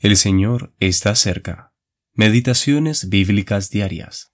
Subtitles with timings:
[0.00, 1.74] El Señor está cerca.
[2.12, 4.32] Meditaciones bíblicas diarias.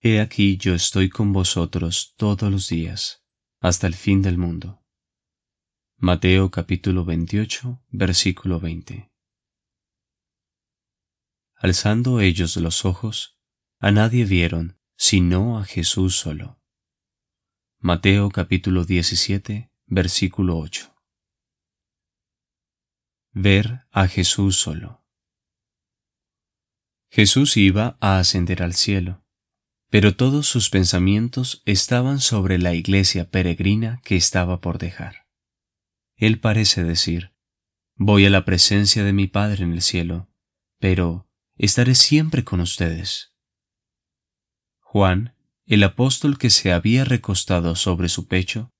[0.00, 3.26] He aquí yo estoy con vosotros todos los días,
[3.60, 4.82] hasta el fin del mundo.
[5.98, 9.12] Mateo capítulo 28, versículo 20.
[11.56, 13.38] Alzando ellos los ojos,
[13.80, 16.58] a nadie vieron, sino a Jesús solo.
[17.80, 20.97] Mateo capítulo 17, versículo 8
[23.40, 25.04] ver a Jesús solo.
[27.08, 29.24] Jesús iba a ascender al cielo,
[29.90, 35.28] pero todos sus pensamientos estaban sobre la iglesia peregrina que estaba por dejar.
[36.16, 37.32] Él parece decir,
[37.94, 40.28] voy a la presencia de mi Padre en el cielo,
[40.80, 43.34] pero estaré siempre con ustedes.
[44.80, 48.72] Juan, el apóstol que se había recostado sobre su pecho,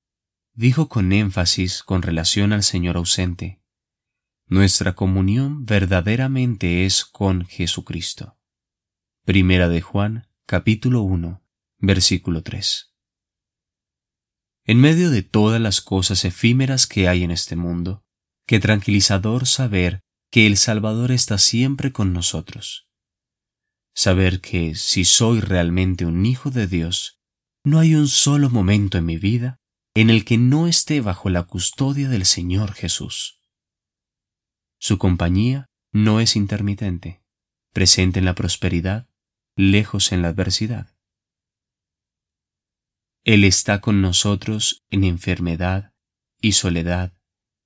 [0.52, 3.62] dijo con énfasis con relación al Señor ausente,
[4.48, 8.38] nuestra comunión verdaderamente es con Jesucristo.
[9.26, 11.42] Primera de Juan, capítulo 1,
[11.78, 12.94] versículo 3.
[14.64, 18.06] En medio de todas las cosas efímeras que hay en este mundo,
[18.46, 22.88] qué tranquilizador saber que el Salvador está siempre con nosotros.
[23.94, 27.20] Saber que si soy realmente un hijo de Dios,
[27.64, 29.58] no hay un solo momento en mi vida
[29.94, 33.37] en el que no esté bajo la custodia del Señor Jesús.
[34.88, 37.22] Su compañía no es intermitente,
[37.74, 39.06] presente en la prosperidad,
[39.54, 40.96] lejos en la adversidad.
[43.22, 45.92] Él está con nosotros en enfermedad
[46.40, 47.12] y soledad,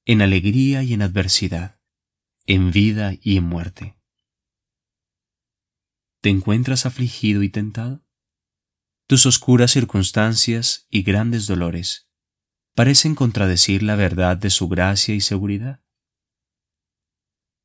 [0.04, 1.78] en alegría y en adversidad,
[2.46, 3.96] en vida y en muerte.
[6.22, 8.04] ¿Te encuentras afligido y tentado?
[9.06, 12.08] Tus oscuras circunstancias y grandes dolores
[12.74, 15.81] parecen contradecir la verdad de su gracia y seguridad.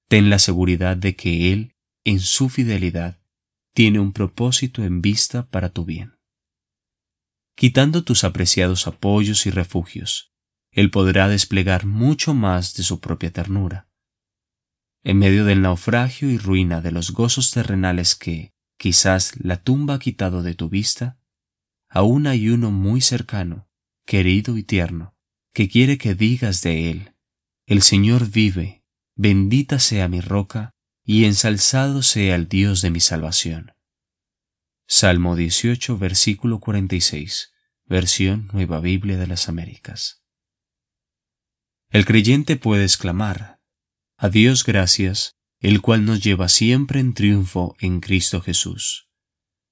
[0.07, 3.19] Ten la seguridad de que Él, en su fidelidad,
[3.73, 6.17] tiene un propósito en vista para tu bien.
[7.55, 10.31] Quitando tus apreciados apoyos y refugios,
[10.71, 13.89] Él podrá desplegar mucho más de su propia ternura.
[15.03, 19.99] En medio del naufragio y ruina de los gozos terrenales que, quizás, la tumba ha
[19.99, 21.19] quitado de tu vista,
[21.89, 23.67] aún hay uno muy cercano,
[24.05, 25.15] querido y tierno,
[25.53, 27.13] que quiere que digas de Él,
[27.65, 28.76] el Señor vive
[29.19, 33.73] Bendita sea mi roca, y ensalzado sea el Dios de mi salvación.
[34.87, 37.51] Salmo 18, versículo 46,
[37.85, 40.21] versión Nueva Biblia de las Américas.
[41.89, 43.59] El creyente puede exclamar,
[44.17, 49.09] A Dios gracias, el cual nos lleva siempre en triunfo en Cristo Jesús.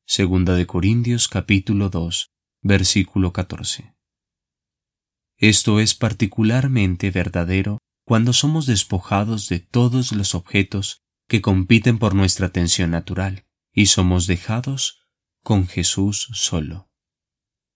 [0.07, 2.31] Segunda de Corintios capítulo 2,
[2.63, 3.93] versículo 14.
[5.37, 12.47] Esto es particularmente verdadero cuando somos despojados de todos los objetos que compiten por nuestra
[12.47, 15.01] atención natural y somos dejados
[15.41, 16.91] con Jesús solo.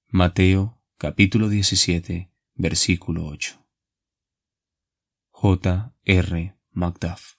[0.07, 3.65] Mateo capítulo 17 versículo 8.
[5.31, 5.95] J.
[6.05, 6.55] R.
[6.71, 7.38] Macduff